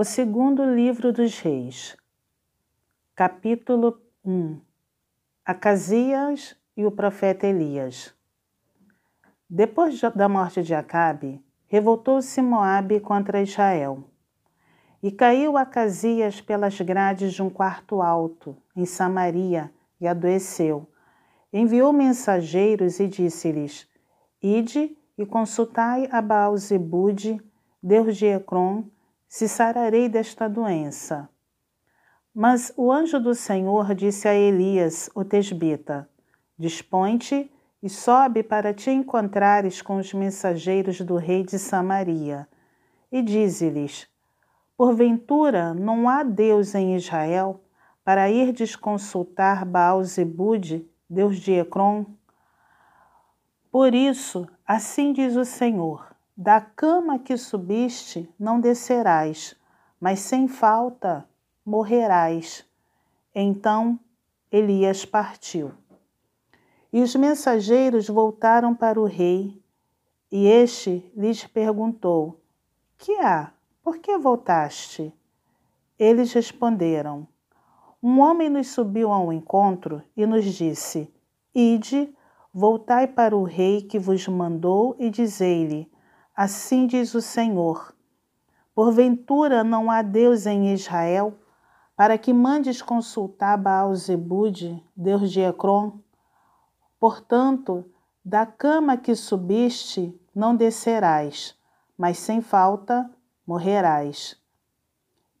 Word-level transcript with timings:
O 0.00 0.04
segundo 0.04 0.64
livro 0.64 1.12
dos 1.12 1.40
Reis, 1.40 1.96
capítulo 3.16 4.00
1 4.24 4.60
Acasias 5.44 6.54
e 6.76 6.86
o 6.86 6.92
profeta 6.92 7.48
Elias. 7.48 8.14
Depois 9.50 10.00
da 10.14 10.28
morte 10.28 10.62
de 10.62 10.72
Acabe, 10.72 11.44
revoltou-se 11.66 12.40
Moabe 12.40 13.00
contra 13.00 13.42
Israel. 13.42 14.04
E 15.02 15.10
caiu 15.10 15.56
Acasias 15.56 16.40
pelas 16.40 16.80
grades 16.80 17.32
de 17.32 17.42
um 17.42 17.50
quarto 17.50 18.00
alto, 18.00 18.56
em 18.76 18.86
Samaria, 18.86 19.68
e 20.00 20.06
adoeceu. 20.06 20.86
Enviou 21.52 21.92
mensageiros 21.92 23.00
e 23.00 23.08
disse-lhes: 23.08 23.88
Ide 24.40 24.96
e 25.18 25.26
consultai 25.26 26.08
a 26.12 26.22
Baal-Zebude, 26.22 27.42
Deus 27.82 28.16
de 28.16 28.26
Ecrom, 28.26 28.84
se 29.28 29.46
sararei 29.48 30.08
desta 30.08 30.48
doença. 30.48 31.28
Mas 32.34 32.72
o 32.76 32.90
anjo 32.90 33.20
do 33.20 33.34
Senhor 33.34 33.94
disse 33.94 34.26
a 34.26 34.34
Elias, 34.34 35.10
o 35.14 35.24
tesbita: 35.24 36.08
Dispõe-te 36.56 37.50
e 37.82 37.88
sobe 37.88 38.42
para 38.42 38.72
te 38.72 38.90
encontrares 38.90 39.82
com 39.82 39.96
os 39.96 40.12
mensageiros 40.14 41.00
do 41.00 41.16
rei 41.16 41.44
de 41.44 41.58
Samaria. 41.58 42.48
E 43.10 43.22
dize-lhes: 43.22 44.08
Porventura 44.76 45.74
não 45.74 46.08
há 46.08 46.22
Deus 46.22 46.74
em 46.74 46.96
Israel 46.96 47.60
para 48.04 48.30
ir 48.30 48.52
desconsultar 48.52 49.64
Baal-Zebude, 49.64 50.88
Deus 51.10 51.36
de 51.36 51.52
Ecrom? 51.52 52.06
Por 53.70 53.94
isso, 53.94 54.48
assim 54.66 55.12
diz 55.12 55.36
o 55.36 55.44
Senhor: 55.44 56.06
da 56.40 56.60
cama 56.60 57.18
que 57.18 57.36
subiste 57.36 58.32
não 58.38 58.60
descerás, 58.60 59.56
mas 60.00 60.20
sem 60.20 60.46
falta 60.46 61.28
morrerás. 61.66 62.64
Então 63.34 63.98
Elias 64.48 65.04
partiu. 65.04 65.72
E 66.92 67.02
os 67.02 67.16
mensageiros 67.16 68.06
voltaram 68.06 68.72
para 68.72 69.00
o 69.00 69.04
rei, 69.04 69.60
e 70.30 70.46
este 70.46 71.10
lhes 71.16 71.44
perguntou: 71.44 72.40
Que 72.96 73.18
há? 73.18 73.50
Por 73.82 73.98
que 73.98 74.16
voltaste? 74.16 75.12
Eles 75.98 76.32
responderam: 76.32 77.26
Um 78.00 78.20
homem 78.20 78.48
nos 78.48 78.68
subiu 78.68 79.10
ao 79.10 79.32
encontro 79.32 80.04
e 80.16 80.24
nos 80.24 80.44
disse: 80.44 81.12
Ide, 81.52 82.14
voltai 82.54 83.08
para 83.08 83.36
o 83.36 83.42
rei 83.42 83.82
que 83.82 83.98
vos 83.98 84.28
mandou 84.28 84.94
e 85.00 85.10
dizei-lhe: 85.10 85.90
Assim 86.40 86.86
diz 86.86 87.16
o 87.16 87.20
Senhor: 87.20 87.92
Porventura 88.72 89.64
não 89.64 89.90
há 89.90 90.02
Deus 90.02 90.46
em 90.46 90.72
Israel, 90.72 91.36
para 91.96 92.16
que 92.16 92.32
mandes 92.32 92.80
consultar 92.80 93.58
Baal-Zebude, 93.58 94.80
Deus 94.94 95.32
de 95.32 95.40
Ecrom? 95.40 95.98
Portanto, 97.00 97.84
da 98.24 98.46
cama 98.46 98.96
que 98.96 99.16
subiste 99.16 100.16
não 100.32 100.54
descerás, 100.54 101.56
mas 101.98 102.18
sem 102.18 102.40
falta 102.40 103.10
morrerás. 103.44 104.40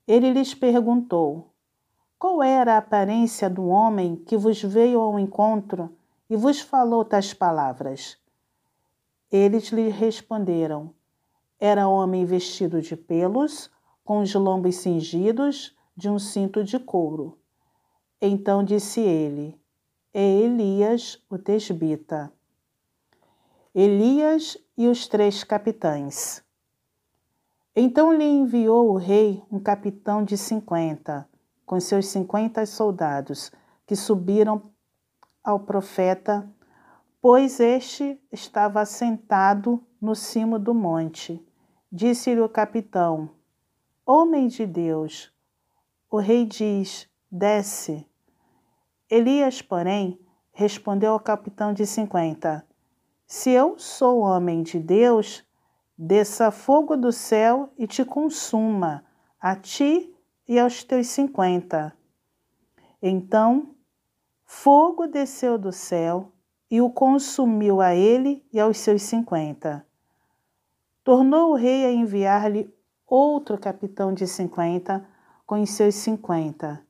Ele 0.04 0.32
lhes 0.32 0.52
perguntou: 0.52 1.52
Qual 2.18 2.42
era 2.42 2.74
a 2.74 2.78
aparência 2.78 3.48
do 3.48 3.68
homem 3.68 4.16
que 4.16 4.36
vos 4.36 4.60
veio 4.60 5.00
ao 5.00 5.16
encontro 5.16 5.96
e 6.28 6.34
vos 6.34 6.60
falou 6.60 7.04
tais 7.04 7.32
palavras? 7.32 8.18
Eles 9.30 9.68
lhe 9.68 9.88
responderam: 9.88 10.94
Era 11.60 11.86
homem 11.86 12.24
vestido 12.24 12.80
de 12.80 12.96
pelos, 12.96 13.70
com 14.04 14.20
os 14.20 14.34
lombos 14.34 14.76
cingidos 14.76 15.76
de 15.94 16.08
um 16.08 16.18
cinto 16.18 16.64
de 16.64 16.78
couro. 16.78 17.38
Então 18.20 18.64
disse 18.64 19.00
ele: 19.00 19.60
É 20.14 20.22
Elias, 20.22 21.22
o 21.28 21.36
tesbita. 21.36 22.32
Elias 23.74 24.56
e 24.76 24.88
os 24.88 25.06
três 25.06 25.44
capitães. 25.44 26.42
Então 27.76 28.12
lhe 28.12 28.24
enviou 28.24 28.90
o 28.90 28.96
rei 28.96 29.42
um 29.52 29.60
capitão 29.60 30.24
de 30.24 30.36
cinquenta, 30.36 31.28
com 31.66 31.78
seus 31.78 32.06
cinquenta 32.06 32.64
soldados, 32.64 33.52
que 33.86 33.94
subiram 33.94 34.62
ao 35.44 35.60
profeta 35.60 36.48
pois 37.20 37.58
este 37.58 38.20
estava 38.30 38.84
sentado 38.84 39.84
no 40.00 40.14
cimo 40.14 40.58
do 40.58 40.72
monte. 40.72 41.44
Disse-lhe 41.90 42.40
o 42.40 42.48
capitão: 42.48 43.30
Homem 44.06 44.46
de 44.46 44.64
Deus, 44.66 45.32
o 46.10 46.18
rei 46.18 46.44
diz: 46.44 47.08
Desce. 47.30 48.06
Elias, 49.10 49.62
porém, 49.62 50.20
respondeu 50.52 51.12
ao 51.12 51.20
capitão 51.20 51.72
de 51.72 51.86
cinquenta: 51.86 52.66
Se 53.26 53.50
eu 53.50 53.78
sou 53.78 54.20
homem 54.20 54.62
de 54.62 54.78
Deus, 54.78 55.44
desça 55.96 56.50
fogo 56.50 56.96
do 56.96 57.10
céu 57.10 57.72
e 57.76 57.86
te 57.86 58.04
consuma, 58.04 59.04
a 59.40 59.56
ti 59.56 60.14
e 60.46 60.58
aos 60.58 60.84
teus 60.84 61.08
cinquenta. 61.08 61.94
Então, 63.02 63.74
fogo 64.44 65.06
desceu 65.06 65.58
do 65.58 65.72
céu 65.72 66.32
e 66.70 66.80
o 66.80 66.90
consumiu 66.90 67.80
a 67.80 67.94
ele 67.94 68.44
e 68.52 68.60
aos 68.60 68.78
seus 68.78 69.02
cinquenta. 69.02 69.86
Tornou 71.02 71.52
o 71.52 71.54
rei 71.54 71.86
a 71.86 71.92
enviar-lhe 71.92 72.72
outro 73.06 73.56
capitão 73.56 74.12
de 74.12 74.26
cinquenta 74.26 75.06
com 75.46 75.62
os 75.62 75.70
seus 75.70 75.94
cinquenta. 75.94 76.84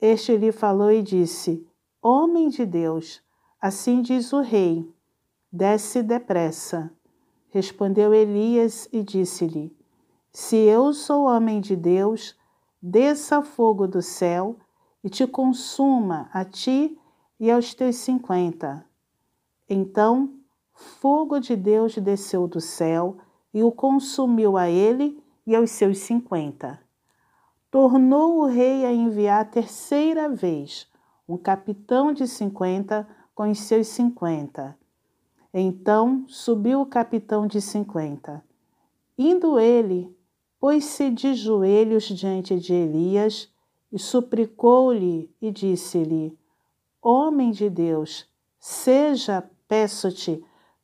Este 0.00 0.36
lhe 0.36 0.52
falou 0.52 0.92
e 0.92 1.02
disse: 1.02 1.66
Homem 2.00 2.48
de 2.48 2.64
Deus, 2.64 3.20
assim 3.60 4.00
diz 4.00 4.32
o 4.32 4.40
rei, 4.40 4.88
desce 5.50 6.02
depressa. 6.02 6.92
Respondeu 7.50 8.14
Elias 8.14 8.88
e 8.92 9.02
disse-lhe: 9.02 9.76
Se 10.32 10.56
eu 10.56 10.92
sou 10.92 11.24
homem 11.24 11.60
de 11.60 11.74
Deus, 11.74 12.38
desça 12.80 13.42
fogo 13.42 13.88
do 13.88 14.00
céu 14.00 14.56
e 15.02 15.10
te 15.10 15.26
consuma 15.26 16.30
a 16.32 16.44
ti 16.44 16.96
e 17.40 17.50
aos 17.50 17.74
teus 17.74 17.96
cinquenta. 17.96 18.87
Então 19.68 20.34
fogo 20.72 21.38
de 21.38 21.54
Deus 21.54 21.96
desceu 21.96 22.46
do 22.46 22.60
céu 22.60 23.18
e 23.52 23.62
o 23.62 23.70
consumiu 23.70 24.56
a 24.56 24.68
ele 24.68 25.22
e 25.46 25.54
aos 25.54 25.70
seus 25.70 25.98
cinquenta. 25.98 26.80
Tornou 27.70 28.38
o 28.38 28.46
rei 28.46 28.86
a 28.86 28.92
enviar 28.92 29.42
a 29.42 29.44
terceira 29.44 30.28
vez 30.28 30.88
um 31.28 31.36
capitão 31.36 32.12
de 32.12 32.26
cinquenta 32.26 33.06
com 33.34 33.50
os 33.50 33.60
seus 33.60 33.88
cinquenta. 33.88 34.78
Então 35.52 36.24
subiu 36.28 36.80
o 36.80 36.86
capitão 36.86 37.46
de 37.46 37.60
cinquenta. 37.60 38.42
Indo 39.16 39.58
ele, 39.58 40.16
pôs-se 40.58 41.10
de 41.10 41.34
joelhos 41.34 42.04
diante 42.04 42.58
de 42.58 42.72
Elias 42.72 43.52
e 43.92 43.98
suplicou-lhe 43.98 45.30
e 45.40 45.50
disse-lhe: 45.50 46.38
Homem 47.02 47.50
de 47.50 47.68
Deus, 47.68 48.26
seja 48.58 49.48
Peço-te, 49.68 50.42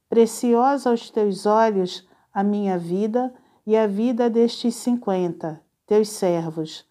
preciosa 0.08 0.90
aos 0.90 1.10
teus 1.10 1.46
olhos, 1.46 2.06
a 2.32 2.44
minha 2.44 2.78
vida 2.78 3.34
e 3.66 3.76
a 3.76 3.86
vida 3.86 4.28
destes 4.28 4.74
cinquenta, 4.74 5.60
teus 5.86 6.10
servos. 6.10 6.86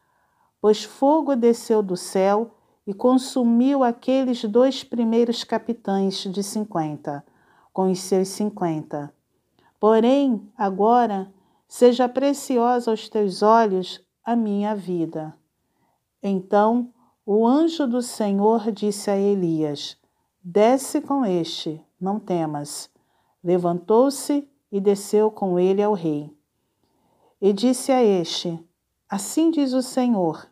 Pois 0.59 0.83
fogo 0.83 1.35
desceu 1.35 1.83
do 1.83 1.95
céu 1.95 2.55
e 2.85 2.93
consumiu 2.93 3.83
aqueles 3.83 4.43
dois 4.43 4.83
primeiros 4.83 5.43
capitães 5.43 6.15
de 6.23 6.41
cinquenta, 6.41 7.23
com 7.71 7.91
os 7.91 7.99
seus 7.99 8.29
cinquenta. 8.29 9.13
Porém, 9.79 10.51
agora, 10.57 11.31
seja 11.67 12.09
preciosa 12.09 12.91
aos 12.91 13.07
teus 13.07 13.41
olhos 13.41 14.01
a 14.23 14.35
minha 14.35 14.75
vida. 14.75 15.33
Então 16.21 16.91
o 17.25 17.45
anjo 17.47 17.85
do 17.87 18.01
Senhor 18.01 18.71
disse 18.71 19.11
a 19.11 19.17
Elias: 19.17 19.97
Desce 20.45 20.99
com 20.99 21.25
este, 21.25 21.81
não 21.97 22.19
temas. 22.19 22.89
Levantou-se 23.41 24.45
e 24.69 24.81
desceu 24.81 25.31
com 25.31 25.57
ele 25.57 25.81
ao 25.81 25.93
rei. 25.93 26.35
E 27.41 27.53
disse 27.53 27.93
a 27.93 28.03
este: 28.03 28.61
Assim 29.09 29.51
diz 29.51 29.71
o 29.71 29.81
Senhor: 29.81 30.45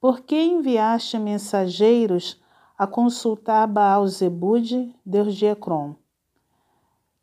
Por 0.00 0.22
que 0.22 0.34
enviaste 0.34 1.16
mensageiros 1.20 2.42
a 2.76 2.84
consultar 2.84 3.68
Baal-Zebude, 3.68 4.92
Deus 5.06 5.36
de 5.36 5.46
Ecrom? 5.46 5.94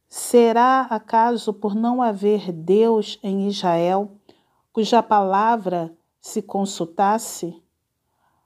Será 0.07 0.87
acaso 0.89 1.53
por 1.53 1.75
não 1.75 2.01
haver 2.01 2.53
Deus 2.53 3.19
em 3.21 3.45
Israel, 3.49 4.09
cuja 4.71 5.03
palavra 5.03 5.93
se 6.21 6.41
consultasse? 6.41 7.61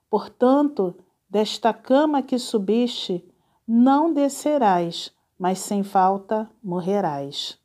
Portanto, 0.09 0.95
Desta 1.29 1.71
cama 1.71 2.23
que 2.23 2.39
subiste, 2.39 3.23
não 3.67 4.11
descerás, 4.11 5.13
mas 5.37 5.59
sem 5.59 5.83
falta 5.83 6.49
morrerás. 6.63 7.59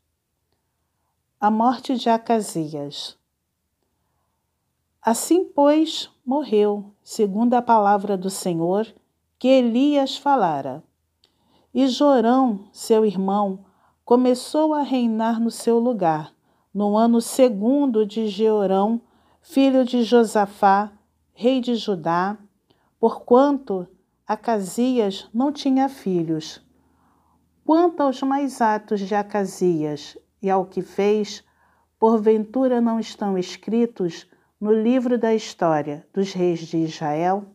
A 1.41 1.51
morte 1.51 1.97
de 1.97 2.11
Acasias. 2.11 3.19
Assim, 5.01 5.47
pois, 5.47 6.11
morreu, 6.27 6.93
segundo 7.03 7.55
a 7.55 7.63
palavra 7.63 8.19
do 8.19 8.29
Senhor, 8.29 8.87
que 9.39 9.49
Elias 9.49 10.17
falara. 10.17 10.85
E 11.73 11.87
Jorão, 11.89 12.69
seu 12.71 13.05
irmão, 13.07 13.65
começou 14.05 14.75
a 14.75 14.83
reinar 14.83 15.41
no 15.41 15.51
seu 15.51 15.79
lugar, 15.79 16.35
no 16.73 16.99
ano 16.99 17.21
segundo 17.21 18.05
de 18.05 18.29
Jeorão, 18.29 19.01
filho 19.41 19.87
de 19.87 20.03
Josafá, 20.03 20.93
rei 21.33 21.61
de 21.63 21.75
Judá, 21.77 22.39
porquanto 23.05 23.87
Acasias 24.27 25.29
não 25.35 25.53
tinha 25.53 25.91
filhos. 25.91 26.67
Quanto 27.63 28.01
aos 28.01 28.23
mais 28.23 28.63
atos 28.63 29.01
de 29.01 29.15
Acasias 29.15 30.17
e 30.41 30.49
ao 30.49 30.65
que 30.65 30.81
fez, 30.81 31.45
porventura 31.99 32.81
não 32.81 32.99
estão 32.99 33.37
escritos 33.37 34.27
no 34.59 34.73
livro 34.73 35.19
da 35.19 35.35
história 35.35 36.09
dos 36.15 36.33
reis 36.33 36.61
de 36.61 36.79
Israel? 36.79 37.54